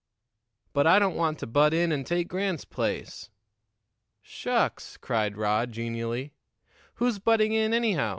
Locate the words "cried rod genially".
4.97-6.33